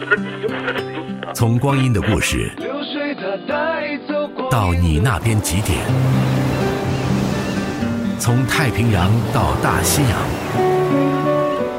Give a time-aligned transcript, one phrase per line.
[1.34, 2.50] 从光阴的故事
[4.50, 5.78] 到你那边几点？
[8.18, 10.10] 从太平洋到大西洋，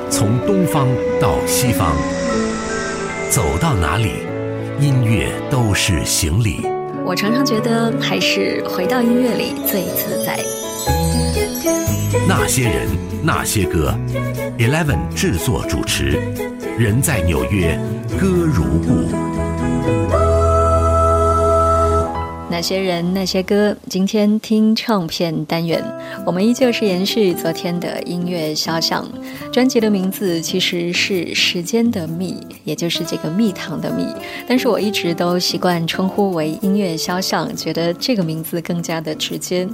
[0.10, 0.88] 从东方
[1.20, 1.96] 到西方，
[3.30, 4.12] 走到哪里，
[4.80, 6.66] 音乐都是行李。
[7.04, 10.40] 我常常觉得，还是回到音乐里最自在。
[12.28, 12.88] 那些人，
[13.24, 13.94] 那些歌
[14.58, 16.20] ，Eleven 制作主持，
[16.78, 17.78] 人在纽约，
[18.20, 19.08] 歌如故。
[22.50, 25.84] 那些人，那些歌，今天听唱片单元，
[26.26, 29.08] 我们依旧是延续昨天的音乐肖像。
[29.52, 32.34] 专辑的名字其实是《时间的蜜》，
[32.64, 34.06] 也就是这个蜜糖的蜜。
[34.48, 39.68] 但是我一直都习惯称呼为音乐肖像，觉得这个名字更加的直接。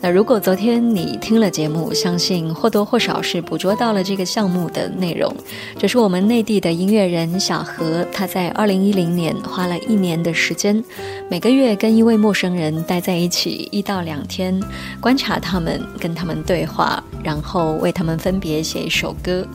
[0.00, 5.34] 那如果昨天你听了节目，相信或多或少是捕捉到了这个项目的内容。
[5.78, 10.82] 这是我们内地的音乐人小何，他在二零一零年花了一年的时间，
[11.28, 12.12] 每个月跟一位。
[12.22, 14.62] 陌生人待在一起一到两天，
[15.00, 19.46] 观察他们，跟他们对话，然后为他们分别写一首歌。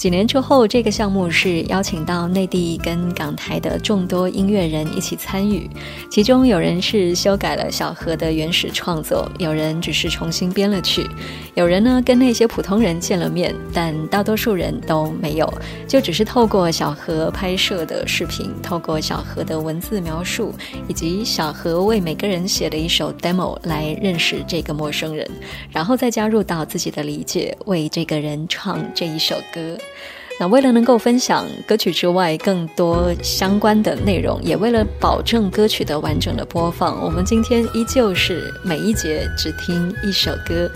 [0.00, 5.68] 几年之后，这个项目是邀请到内地跟港台的众多音乐人一起参与，
[6.10, 11.06] 其中有人是修改了小何的原始创作，有人只是重新编了曲，
[11.52, 15.52] 有人呢跟那些普通人见了面，但大多数人都没有，
[15.86, 20.54] 就只是透过小何拍摄的视频，透过小何的文字描述，
[20.88, 25.30] 以及小何为每个人写的一首 demo 来认识这个陌生人，
[25.70, 29.76] 然后再加入到自己的理解，为这个人唱这一首歌。
[30.40, 40.70] 那为了能够分享歌曲之外更多相关的内容，也为了保证歌曲的完整的播放，我们今天依旧是每一节只听一首歌。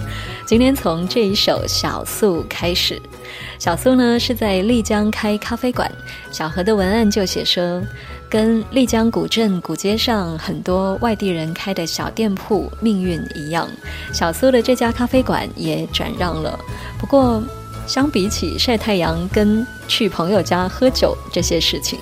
[0.45, 3.01] 今天从这一首《小素》开始。
[3.59, 5.91] 小素呢是在丽江开咖啡馆，
[6.31, 7.81] 小何的文案就写说，
[8.29, 13.67] 跟丽江古镇古街上很多外地人开的小店铺命运一样，
[14.13, 16.59] 小苏的这家咖啡馆也转让了。
[16.99, 17.43] 不过。
[17.87, 21.99] 相比起晒太阳跟去朋友家喝酒这些事情，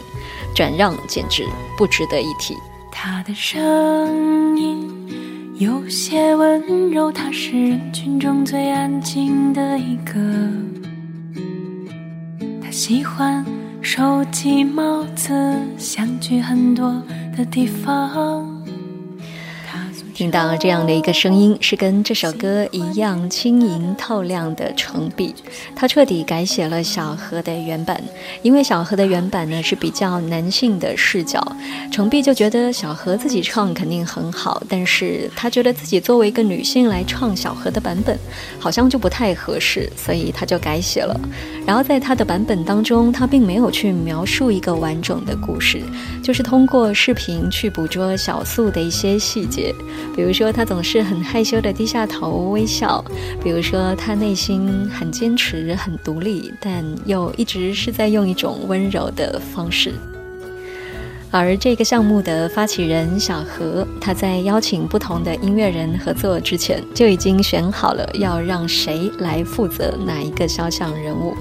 [0.55, 1.45] 转让简直
[1.77, 2.57] 不值得一提。
[2.91, 4.89] 他的声音
[5.59, 10.13] 有些温柔，他是人群中最安静的一个。
[12.63, 13.45] 他喜欢
[13.81, 15.33] 收集帽子，
[15.79, 17.03] 相聚很多
[17.37, 18.52] 的地方。
[20.15, 25.35] 听到这样的一个声音，是跟这首歌一样轻盈透亮的程璧，
[25.75, 28.03] 他彻底改写了小何的原版。
[28.43, 31.41] 因为小何的原版呢是比较男性的视角，
[31.91, 38.19] 程璧就觉得小何自己唱肯定很好，但是他觉得自己作为一个女性来唱小何的版本，
[38.59, 41.19] 好像就不太合适，所以他就改写了。
[41.65, 45.81] 然后在他的版本当中，他并没有去描述一个完整的故事，
[46.23, 49.75] 就是通过视频去捕捉小素的一些细节。
[50.15, 53.03] 比如说，他总是很害羞的低下头微笑；
[53.43, 59.95] 比如说，他内心很坚持、很独立，但又一直是在用一种温柔的方式。
[61.33, 71.35] 而这个项目的发起人小何，他在邀请不同的音乐人合作之前，就已经选好了要让谁来负责哪一个肖像人物。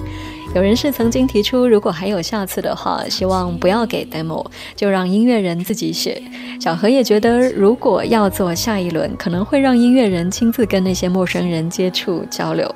[0.54, 4.46] 有人是曾经提出，如果还有下次的话，希望不要给 demo，
[4.76, 6.22] 就让音乐人自己写。
[6.60, 12.70] 小何也觉得，如果要做下一轮，可能会让音乐人亲自跟那些陌生人接触交流。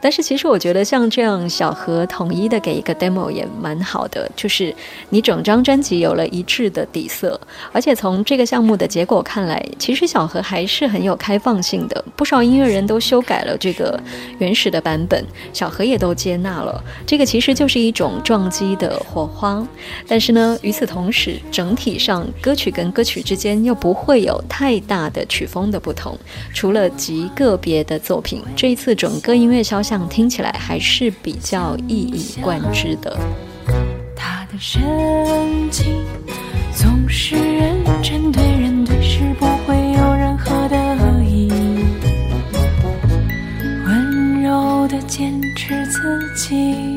[0.00, 4.74] 但是其实我觉得像这样小何统一的给一个 demo 也蛮好的，就是
[5.10, 7.38] 你整张专辑有了一致的底色，
[7.72, 14.00] 而且从这个项目的结果看来，其实小何还是很有开放性的，不少音乐人都修改了这个
[14.38, 15.22] 原始的版本，
[15.52, 19.66] 小何也都接纳了，这个其实就是一种撞击的火花。
[20.06, 26.16] 但是呢，与此同时，整体上歌曲跟歌曲之间又不会有太大的曲风的不同，
[26.54, 29.82] 除了极个别的作品，这一次整个音乐肖。
[29.88, 33.18] 像听起来还是比较一以贯之的。
[34.14, 34.82] 他的神
[35.70, 36.04] 情
[36.74, 41.50] 总是认真，对人对事不会有任何的恶意，
[43.86, 46.87] 温柔的坚持自己，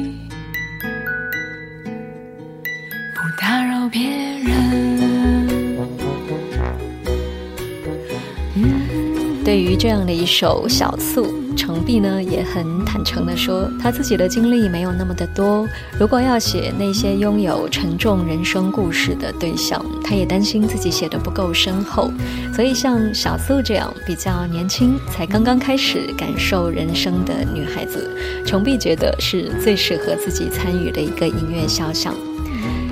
[9.81, 11.25] 这样的一首小素。
[11.57, 15.67] 程璧呢也很坦诚地说，他自己的经历没有那么的多。
[15.99, 22.13] 如果要写那些拥有沉重人生故事的对象，他也担心自己写的不够深厚。
[22.53, 32.13] 所以像小素这样比较年轻，才刚刚开始感受人生的女孩子，程璧觉得是最适合自己参与的一个音乐肖像。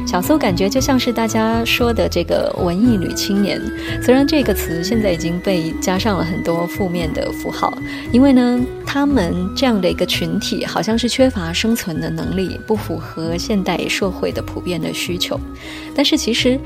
[0.10, 3.62] 小苏感觉就像是大家说的这个文艺女青年，
[4.02, 7.72] 虽然这个词现在已经被加上了很多负面的符号，
[8.12, 15.40] 因为呢，他们这样的一个群体好像是缺乏生存的能力，不符合现代社会的普遍的需求。
[15.94, 16.60] 但是其实，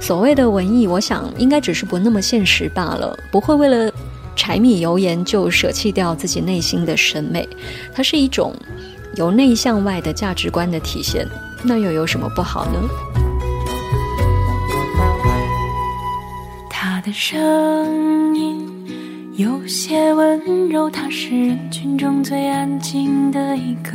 [0.00, 3.92] 所谓的文艺，我想应该只是不那么现实罢了，不会为了
[4.34, 7.46] 柴米油盐就舍弃掉自己内心的审美，
[7.94, 8.54] 它是一种
[9.16, 11.26] 由内向外的价值观的体现。
[11.62, 12.78] 那又有什么不好呢？
[16.70, 18.68] 他的声音
[19.36, 23.92] 有些温柔，他是人群中最安静的一个。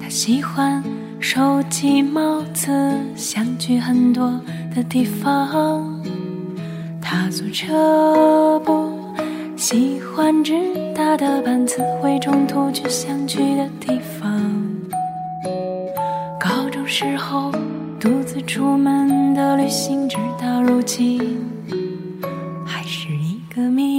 [0.00, 0.82] 他喜欢
[1.18, 2.70] 收集帽子，
[3.16, 4.40] 想去很多
[4.74, 6.00] 的地方。
[7.00, 8.85] 他坐车不
[9.56, 10.52] 喜欢直
[10.94, 14.52] 达的班次，会中途去想去的地方。
[16.38, 17.50] 高中时候
[17.98, 21.18] 独自出门的旅行，直到如今
[22.66, 23.95] 还是一个谜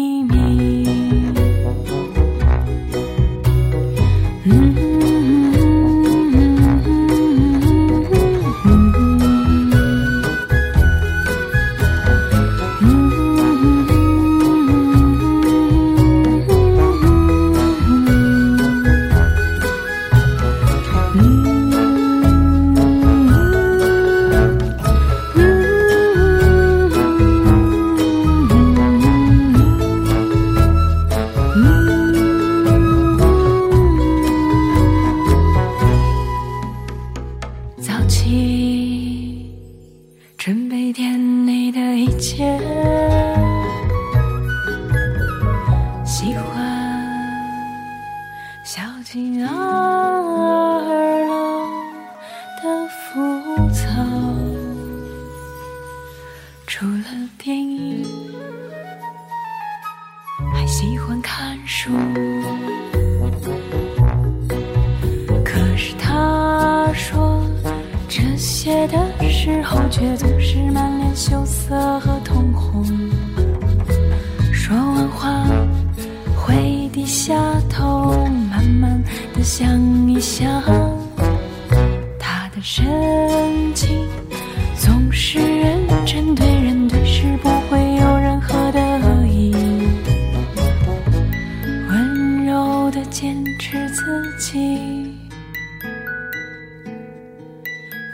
[93.09, 94.03] 坚持自
[94.37, 95.17] 己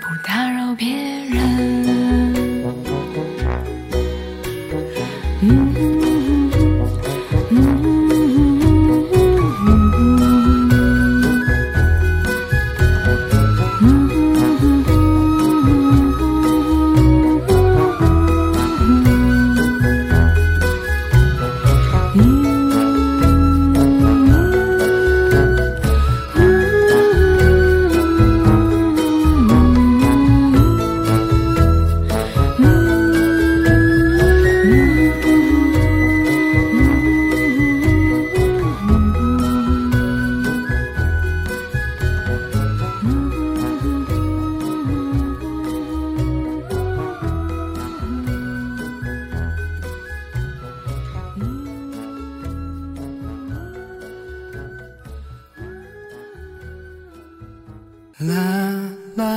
[0.02, 1.13] 不打扰别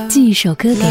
[0.07, 0.81] 寄一首歌给你，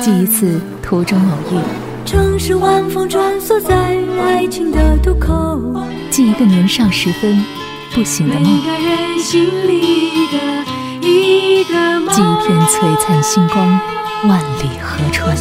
[0.00, 1.58] 寄一次途中偶遇。
[2.06, 5.60] 城市晚风穿梭在爱情的渡口，
[6.08, 7.44] 寄一个年少时分
[7.92, 8.44] 不醒的梦。
[8.44, 10.38] 每个人心里的
[11.02, 12.14] 一个梦。
[12.14, 13.68] 寄一片璀璨星光，
[14.28, 15.36] 万里河川。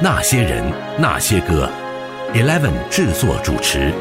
[0.00, 0.62] 那些人，
[0.96, 1.68] 那些歌
[2.32, 3.92] ，Eleven 制作主持。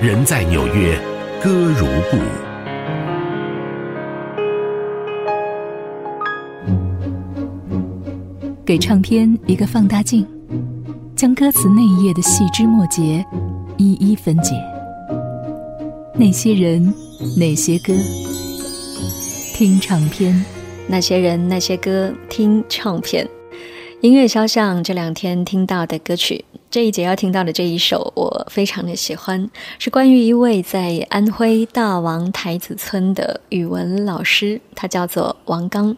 [0.00, 0.96] 人在纽约，
[1.42, 2.18] 歌如故。
[8.64, 10.24] 给唱片一个放大镜，
[11.16, 13.26] 将歌词那一页的细枝末节
[13.76, 14.54] 一一分解。
[16.14, 16.94] 那些人，
[17.36, 17.92] 那些歌，
[19.52, 20.44] 听唱片。
[20.86, 23.28] 那些人，那些歌，听唱片。
[24.00, 26.44] 音乐肖像这两天听到的歌曲。
[26.70, 29.48] 这一节要听到的这一首，我非常的喜欢，
[29.78, 35.96] 是关于一位在安徽大王台子村的语文老师，他叫做王刚。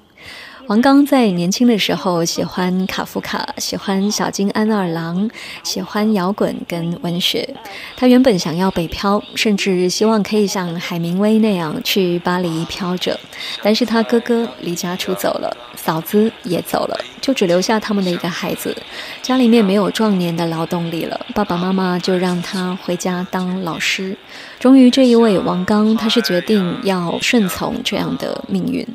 [0.66, 5.28] 王刚在年轻的时候喜欢卡夫卡，喜欢小津安二郎，
[5.64, 7.56] 喜欢摇滚跟文学。
[7.96, 13.18] 他原本想要北漂，甚至希望可以像海明威那样去巴黎漂着。
[13.64, 18.76] 但是他哥哥离家出走了，嫂子也走了，就只留下他们的一个孩子。
[19.22, 24.16] 家里面没有壮年的劳动力了，爸爸妈妈就让他回家当老师。
[24.60, 28.86] 终于，这一位王刚，他是决定要顺从这样的命运。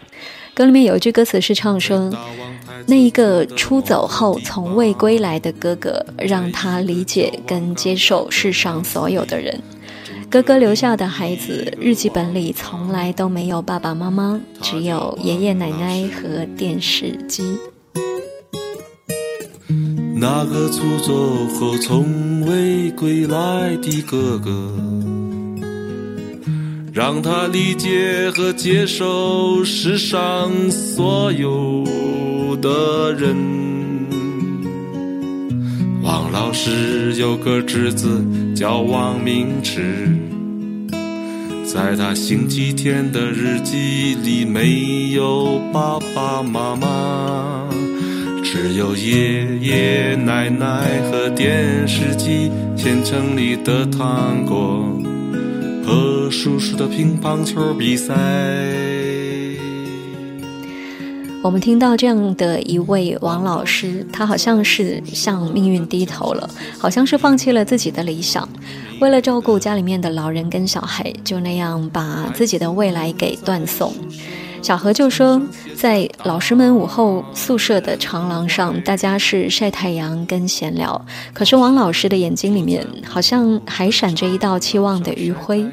[0.55, 2.09] 歌里面有一句歌词是唱说
[2.87, 9.61] ：“那一个出走后从未归来的哥哥，让他理解跟接受世上所有的人。
[10.29, 17.43] 哥哥留下的孩子，日记本里从来都没有爸爸妈妈，只有爷爷奶奶和电视机。”
[20.17, 21.13] 那个出走
[21.59, 24.71] 后从未归来的哥哥。
[26.95, 31.85] 让他理解和接受世上所有
[32.61, 33.35] 的人。
[36.01, 38.23] 王老师有个侄子
[38.55, 40.07] 叫王明池，
[41.65, 47.67] 在他星期天的日记里没有爸爸妈妈，
[48.41, 54.89] 只有爷爷奶奶和电视机，县城里的糖果。
[56.35, 58.13] 和叔叔的乒乓球比赛。
[61.41, 68.47] 我们听到这样的一位王老师，他好像是向命运低头了，好像是放弃了自己的理想，
[68.99, 73.93] 为了照顾家里面的老人跟小孩，就那样把自己的未来给断送。
[74.61, 75.39] 小何就说，
[75.75, 80.99] 在老师们午后宿舍的长廊上，大家是晒太阳跟闲聊。
[81.33, 85.63] 可是王老师的眼睛里面，好像还闪着一道期望的余晖，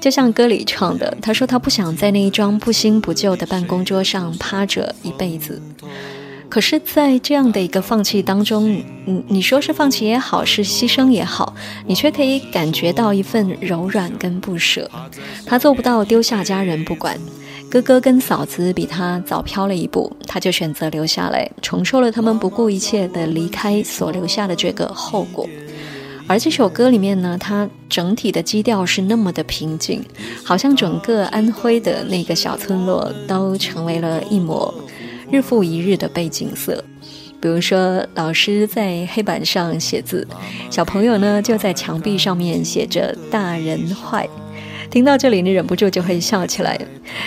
[0.00, 1.16] 就像歌里唱的。
[1.20, 5.60] 他说他不想在那一张不新不旧的办公桌上趴着一辈子。
[6.48, 8.72] 可是，在这样的一个放弃当中，
[9.04, 11.54] 你你说是放弃也好，是牺牲也好，
[11.86, 14.90] 你却可以感觉到一份柔软跟不舍。
[15.46, 17.16] 他做不到丢下家人不管。
[17.70, 25.48] 哥哥跟嫂子比他早飘了一步，他就选择留下来，承受了他们不顾一切的离开所留下的这个后果。
[26.30, 30.00] 而这首歌里面呢，它整体的基调是那么的平静，
[30.44, 34.72] 好像整个安徽的那个小村落都成为了一抹
[35.32, 36.84] 日复一日的背景色。
[37.40, 40.24] 比如说，老师在黑板上写字，
[40.70, 44.28] 小朋友呢就在墙壁上面写着“大人坏”。
[44.88, 46.78] 听到这里，你忍不住就会笑起来。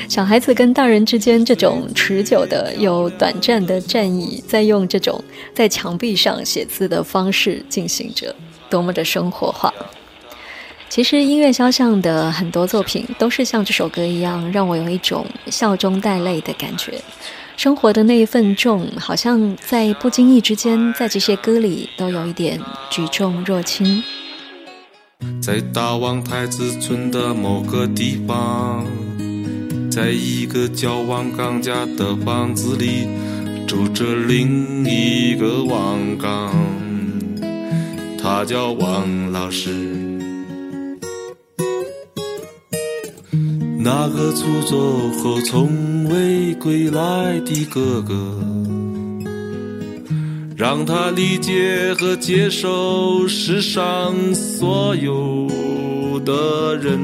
[0.07, 5.21] 小孩子跟大人之间这种持久的、有短暂的战役，在用这种
[5.53, 8.33] 在墙壁上写字的方式进行着，
[8.73, 9.71] 多么的生活化！
[10.89, 16.99] 其实音乐肖像的很多作品都是像这首歌一样，让我有一种笑中带泪的感觉。
[17.55, 24.03] 生活的那一份重，好像在不经意之间，在这些歌里都有一点举重若轻。
[25.39, 28.87] 在大王太子村的某个地方，
[29.91, 33.07] 在一个叫王刚家的房子里，
[33.67, 36.51] 住着另一个王刚，
[38.35, 39.69] 他叫王老师。
[43.77, 44.75] 那个出走
[45.19, 48.43] 后从未归来的哥哥。
[50.57, 55.47] 让他理解和接受世上所有
[56.25, 56.99] 的人。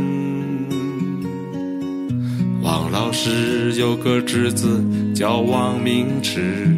[2.64, 4.84] 王老师有个侄子
[5.14, 6.76] 叫王明池，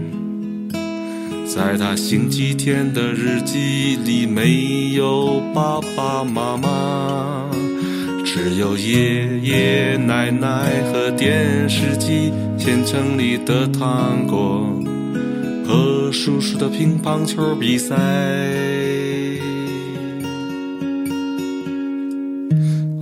[1.53, 7.49] 在他星期天的日记里没有爸爸妈妈，
[8.23, 14.65] 只有爷爷奶奶和电视机，县城里的糖果。
[15.67, 17.97] 和叔叔的乒乓球比赛，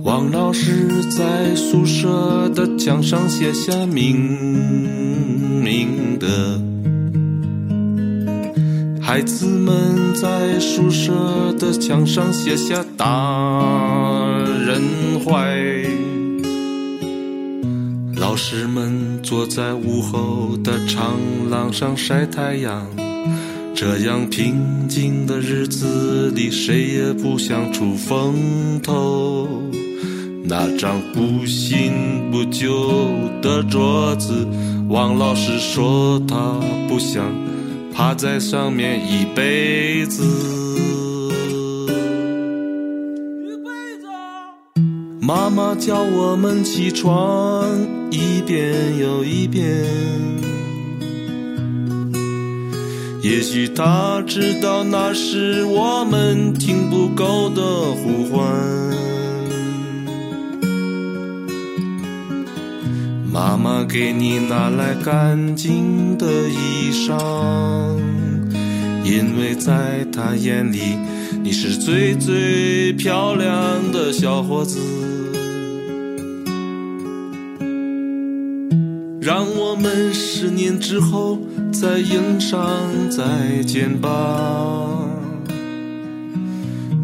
[0.02, 4.20] 王老师在宿舍的墙上写下明
[5.62, 6.60] 明的，
[9.12, 11.12] 孩子们在宿舍
[11.58, 13.04] 的墙上写下大
[14.64, 14.80] 人
[15.24, 15.58] 坏。
[18.14, 21.18] 老师们坐在午后的长
[21.50, 22.86] 廊上晒太阳，
[23.74, 29.48] 这样平静的日子里，谁也不想出风头。
[30.44, 33.10] 那张不新不旧
[33.42, 34.46] 的桌子，
[34.88, 37.24] 王老师说他不想
[38.00, 40.24] 趴在上面一辈子。
[45.20, 47.68] 妈妈叫我们起床，
[48.10, 49.84] 一遍又一遍。
[53.20, 59.09] 也许她知道那是我们听不够的呼唤。
[63.32, 67.16] 妈妈给你拿来干净的衣裳，
[69.04, 70.80] 因为在她眼里
[71.40, 74.80] 你是最最漂亮的小伙子。
[79.20, 81.38] 让我们十年之后
[81.72, 82.68] 再迎上
[83.10, 84.10] 再见吧，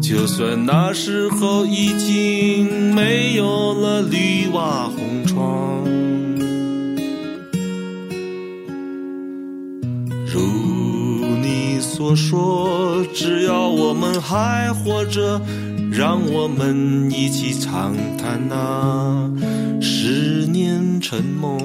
[0.01, 5.87] 就算那时候已经没有了绿瓦红窗。
[12.07, 15.41] 我说，只要我们还活着，
[15.91, 19.29] 让我们一起长谈那
[19.81, 21.59] 十年沉梦。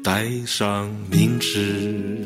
[0.00, 2.20] 带上名纸，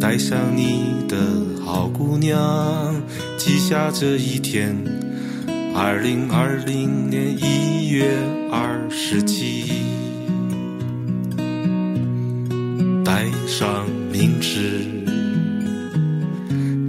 [0.00, 1.16] 带上你的
[1.64, 2.94] 好姑娘，
[3.36, 4.76] 记下这一天，
[5.74, 8.16] 二零二零年一月
[8.48, 9.85] 二十七。
[13.46, 14.84] 上名纸，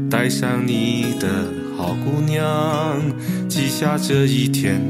[0.09, 1.45] 带上你的
[1.77, 2.99] 好姑娘，
[3.47, 4.81] 记下这一天。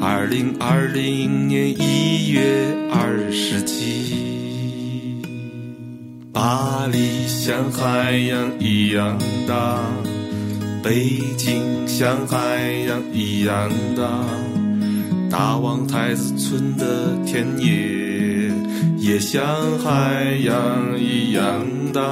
[0.00, 5.20] 二零二零年一月二十七，
[6.32, 9.82] 巴黎像海洋一样大，
[10.84, 12.38] 北京像海
[12.86, 14.24] 洋一样大，
[15.28, 18.05] 大望太子村的田野
[19.06, 22.02] 也像海洋一样大，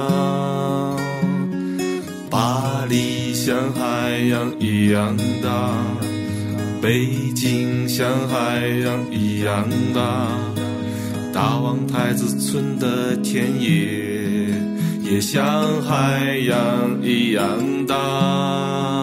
[2.29, 5.75] 巴黎像海洋一样大。
[6.81, 10.29] 北京像海洋一样大，
[11.33, 14.47] 大望太子村的田野
[15.03, 15.43] 也像
[15.81, 18.94] 海洋一样大。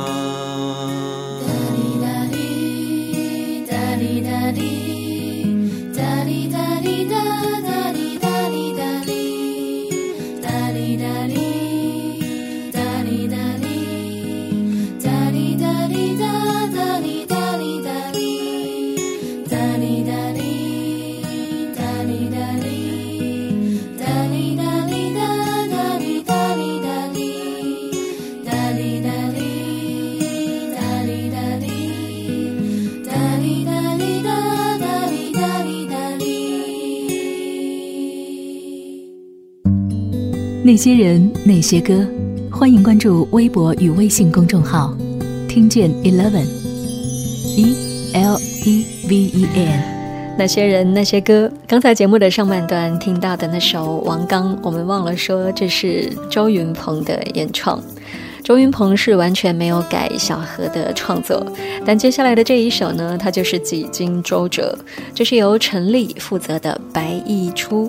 [40.73, 42.09] 那些人，那些歌，
[42.51, 44.97] 欢迎关注微博与微信公众号，
[45.47, 47.77] 听见 Eleven，E
[48.15, 50.35] L E V E N。
[50.39, 51.53] 那些人，那些歌。
[51.69, 57.79] 刚才节目的上半段听到的那首《王刚》，我们忘了说，这是周云鹏的演唱。
[58.43, 61.47] 周云鹏是完全没有改小何的创作，
[61.85, 64.77] 但接下来的这一首呢，它就是几经周折。
[65.15, 67.89] 这是由陈粒负责的《白翼出》，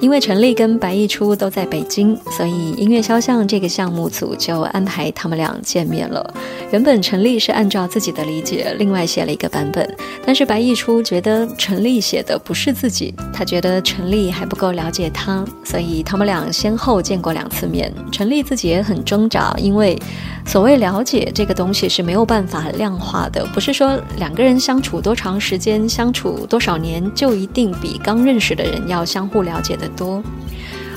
[0.00, 6.34] 因为陈丽跟白翼出都在北京，所以音乐肖像这个项目组就安排他们俩见面了。
[6.70, 9.88] 原本陈丽是按照自己的理解另外写了一个版本，
[10.24, 17.92] 但是白翼出觉得陈丽写的不是自己，他觉得陈丽还不够了解他，所以他们俩先后见过两次面。
[18.10, 19.98] 陈丽自己也很挣扎，因为。
[20.46, 30.22] 所谓了解这个东西是没有办法量化的，不是说两个人相处多长时间、相处多少年就一定比刚认识的人要相互了解的多。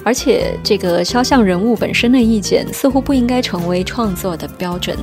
[0.04, 4.98] 而且，这个肖像人物本身的意见似乎不应该成为创作的标准。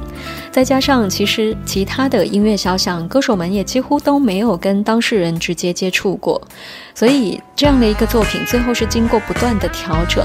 [0.50, 6.40] 再加上，其实其他的音乐肖像歌手们也几乎都没有跟当事人直接接触过，
[6.94, 10.24] 所以这样的一个作品最后是经过不断的调整。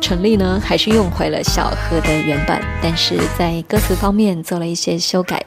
[0.00, 5.44] 陈粒呢，还是用回了小何的原版，但是在歌词方面做了一些修改。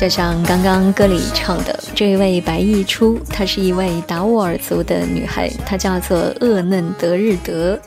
[0.00, 7.78] 就像刚刚歌里唱的，这位白翼初，她是一位达斡尔族的女孩，她叫做厄嫩德日德。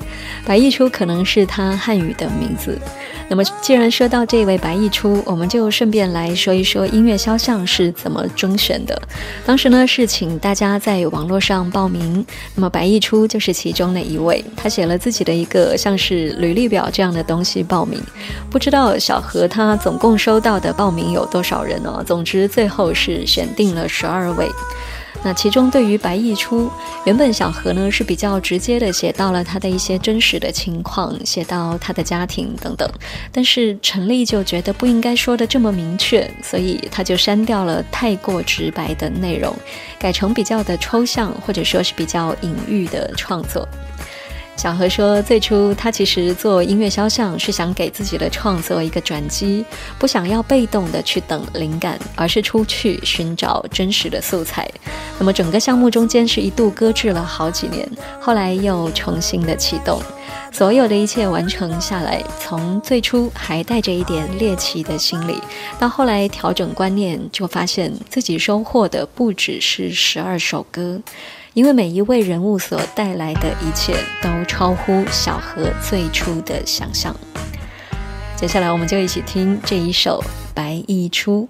[0.45, 2.77] 白翼初可能是她汉语的名字。
[3.27, 9.01] 那么，既然说到这位白逸初，我们就顺便来说一说音乐肖像是怎么甄选的。
[9.47, 12.23] 当时呢，是请大家在网络上报名，
[12.53, 14.45] 那么白逸初就是其中的一位。
[14.55, 17.99] 他写了自己的一个像是履历表这样的东西报名。
[18.51, 22.03] 不知道小何他总共收到的报名有多少人呢？
[22.05, 24.49] 总之，最后是选定了十二位。
[25.25, 26.69] 那其中对于白逸初，
[27.05, 32.89] 原本小何呢是比较直接的写到了他的一些真实的情况，写到他的家庭等等。
[33.31, 39.55] 但是陈丽就觉得不应该说的这么明确，所以他就删掉了太过直白的内容，
[39.97, 43.65] 改成比较的抽象或者说是比较隐喻的创作。
[44.55, 49.65] 小何说，最初他其实做音乐肖像是想给自己的创作一个转机，
[49.99, 54.69] 不想要被动的去等灵感，而是出去寻找真实的素材。
[55.19, 57.85] 那么整个项目中间是一度搁置了好几年，
[58.21, 59.99] 后来又重新的启动。
[60.51, 65.41] 所有的一切完成下来，从最初还带着一点猎奇的心理，
[65.79, 71.01] 到后来调整观念，就发现自己收获的不只是十二首歌。
[71.53, 77.15] 因为每一位人物所带来的一切都超乎小何最初的想象。
[78.35, 80.19] 接下来，我们就一起听这一首
[80.55, 81.47] 《白衣出》。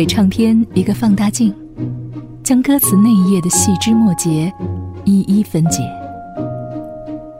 [0.00, 1.54] 给唱片一个放大镜，
[2.42, 4.50] 将歌词那一页的细枝末节
[5.04, 5.82] 一一分解。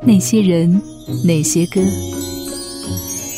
[0.03, 0.79] 那些人，
[1.25, 1.81] 那些歌，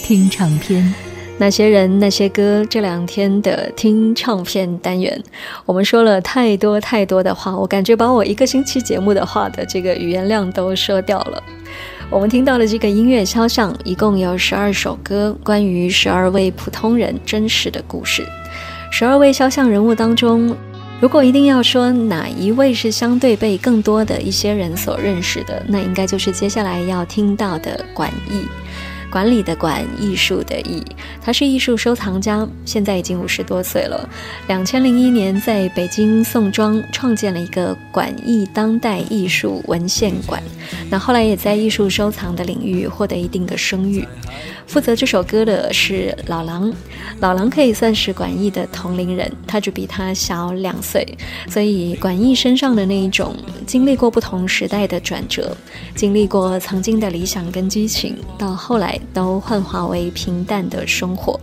[0.02, 0.92] 听唱片。
[1.38, 5.22] 那些人，那些歌，这两天的听唱片单元，
[5.66, 11.40] 我们说了太多太多的话，我感觉把我一个星期节目的话的这个语言量都说掉了。
[12.10, 18.26] 我们听到的这个音乐肖像，一共有十二首歌，关于十二位普通人真实的故事。
[18.94, 20.54] 十二位肖像人物当中，
[21.00, 28.46] 如果一定要说哪一位是相对被更多的一些人所认识的，那应该就是接下来要听到的管义。
[29.12, 30.82] 管理的管，艺术的艺，
[31.20, 34.08] 他是艺术收藏家，现在已经五十多岁了。
[34.48, 40.42] 两千零一年在北京宋庄创建了一个管艺当代艺术文献馆，
[40.88, 44.08] 那后来也在艺术收藏的领域获得一定的声誉。
[44.66, 46.72] 负责这首歌的是老狼，
[47.20, 51.06] 老狼可以算是管艺的同龄人，他只比他小两岁，
[51.50, 55.54] 所以管艺身上的那一种经历过不同时代的转折，
[55.94, 61.40] 经历过曾经的理想跟激情，到后来都幻化为平淡的生活。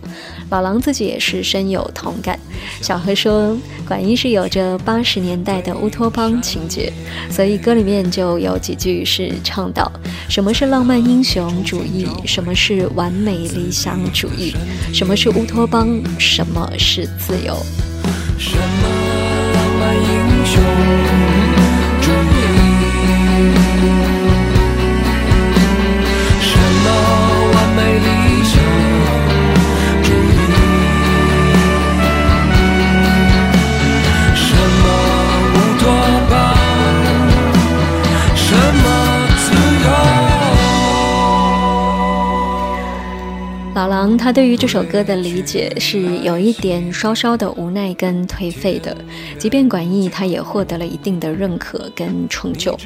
[0.50, 2.40] 老狼自己也是深有同感。
[2.82, 3.56] 小何说，
[3.88, 6.92] 管音是有着八十年代的乌托邦情节，
[7.30, 9.92] 所以歌里面就有几句是唱到：
[10.28, 12.08] 什么是浪漫英雄主义？
[12.26, 14.56] 什么是完美理想主义？
[14.94, 16.02] 什么是乌托邦？
[16.18, 17.56] 什么是自由？
[18.38, 18.64] 什么
[19.54, 21.29] 浪漫英雄
[43.76, 48.96] 老狼他对于这首歌的理解是有一点稍稍的无奈跟颓废的，
[49.38, 52.78] 即便管义他也获得了一定的认可跟成就。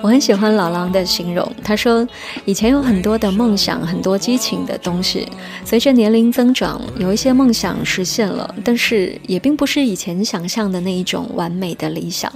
[0.00, 2.06] 我很喜欢老狼的形容，他说
[2.44, 5.26] 以前有很多的梦想，很多激情的东西，
[5.64, 12.32] 随着年龄增长，有一些梦想实现了，但是也并不是以前想象的那一种完美的理想。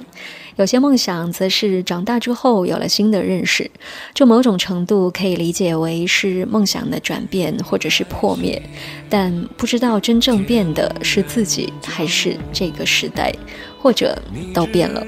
[0.57, 3.71] 有些梦想则是长大之后有了新的认识，
[4.13, 8.61] 这某种程度可以理解为是梦想的转变或者是破灭，
[9.09, 13.35] 但不知道真正变的是自己还是这个时代，
[13.81, 14.21] 或者
[14.53, 15.05] 都变了，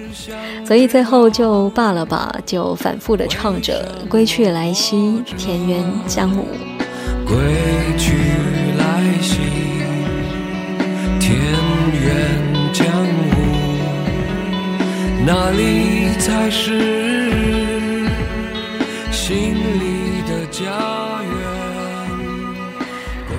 [0.66, 6.46] 所以最后就罢了吧，就反复的唱着“归去来兮，田园将舞”。
[15.26, 17.03] 哪里才是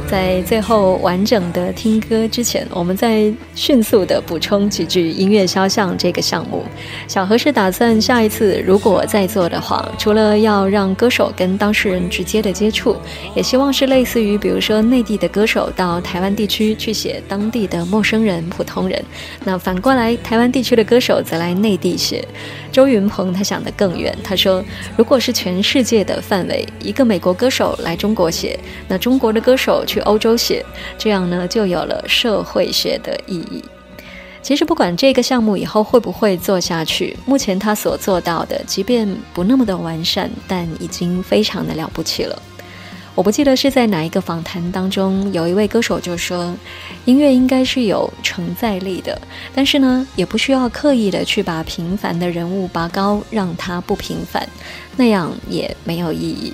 [0.07, 6.63] 在最后完整的听歌之前，我们再迅速的补充几句音乐肖像这个项目。
[7.07, 12.95] 小何是打算下一次如果再做的话，除了要让歌手跟当事人直接的接触，
[13.35, 19.03] 也希望是类似于比如说内地的歌手到台湾地区去写当地的陌生人、普通人，
[19.43, 22.25] 那反过来台湾地区的歌手则来内地写。
[22.71, 24.63] 周云鹏他想得更远，他说，
[24.97, 30.65] 如果是全世界的范围，一个美国歌手来中国写，那中国的歌手去欧洲写，
[30.97, 33.63] 这样呢就有了社会学的意义。
[34.41, 42.37] 其实不管这个项目以后会不会做下去，目前他所做到的，即便不那么的完善，但已经非常的了不起了。
[43.15, 46.53] 我不记得是在哪一个访谈当中，有一位歌手就说，
[47.05, 49.17] 音乐应该是有承载力的，
[49.53, 54.45] 但是呢，也不需要刻意的去把平凡的人物拔高，让它不平凡，
[54.97, 56.53] 那样也没有意义。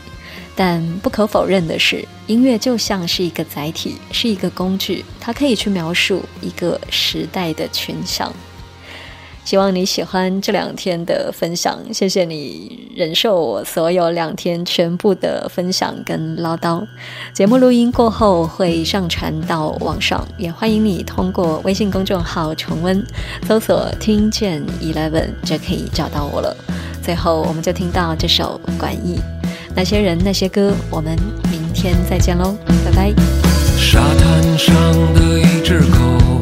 [0.56, 8.32] 但不可否认的是，音乐就像是一个载体，是一个工具，它可以去描述一个时代的群像。
[9.44, 16.86] 希望你喜欢这两天的分享，谢谢你忍受我所有两天全部的分享跟唠叨。
[17.34, 23.04] 节目录音过后会上传到网上，也欢迎你通过微信公众号重温，
[23.48, 26.56] 搜索“听见 Eleven” 就可以找到我了。
[27.02, 29.20] 最后，我们就听到这首《管义》，
[29.76, 31.18] 那些人那些歌，我们
[31.50, 32.56] 明天再见喽，
[32.86, 33.14] 拜拜。
[33.78, 34.74] 沙滩上
[35.14, 36.42] 的一只狗，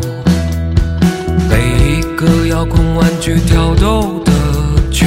[1.49, 1.57] 被
[1.97, 4.31] 一个遥控玩具挑逗的
[4.91, 5.05] 绝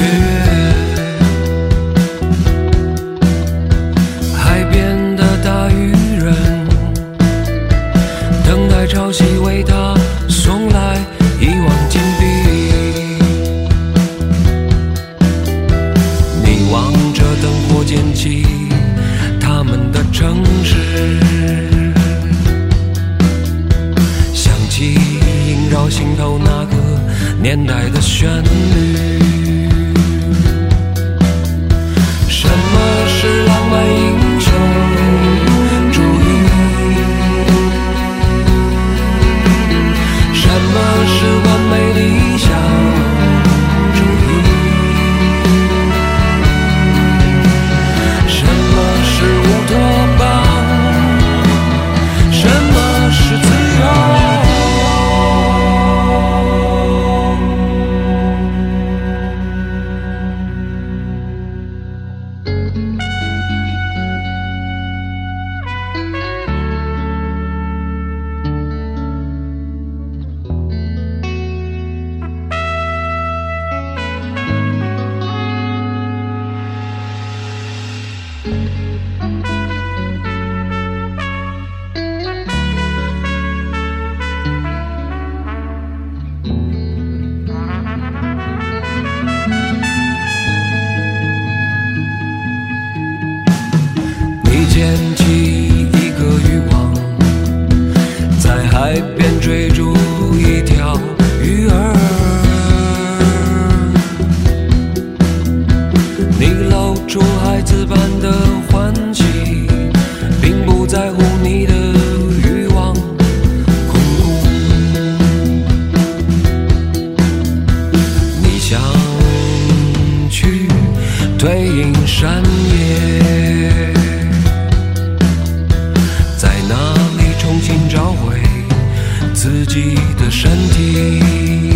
[131.13, 131.72] You.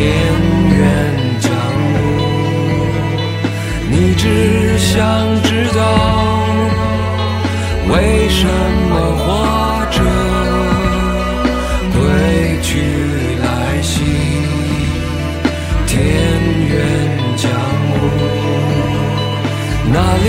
[0.00, 0.80] 天远
[1.40, 1.52] 江
[1.92, 2.00] 湖，
[3.90, 4.96] 你只想
[5.42, 5.80] 知道
[7.90, 8.46] 为什
[8.88, 9.22] 么活
[9.90, 10.00] 着。
[11.92, 12.00] 归
[12.62, 12.70] 去
[13.42, 13.46] 来
[13.82, 14.00] 兮，
[15.86, 15.94] 天
[16.70, 16.72] 远
[17.36, 17.50] 江
[17.92, 18.00] 湖。
[19.92, 20.28] 哪里？